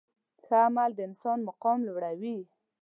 ښه 0.43 0.57
عمل 0.67 0.91
د 0.95 0.99
انسان 1.09 1.39
مقام 1.49 1.79
لوړوي. 1.87 2.37